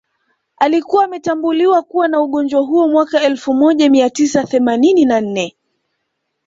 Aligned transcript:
Alikuwa 0.57 1.03
ametambuliwa 1.05 1.81
kuwa 1.83 2.07
na 2.07 2.21
ugonjwa 2.21 2.61
huo 2.61 2.87
mwaka 2.87 3.21
elfu 3.21 3.53
moja 3.53 3.89
mia 3.89 4.09
tisa 4.09 4.43
themanini 4.43 5.05
na 5.05 5.21
nne 5.21 5.55